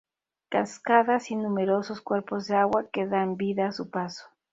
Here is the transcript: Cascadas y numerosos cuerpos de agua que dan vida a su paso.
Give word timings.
Cascadas 0.49 1.29
y 1.29 1.35
numerosos 1.35 2.01
cuerpos 2.01 2.47
de 2.47 2.55
agua 2.55 2.89
que 2.91 3.05
dan 3.05 3.37
vida 3.37 3.67
a 3.67 3.71
su 3.71 3.91
paso. 3.91 4.25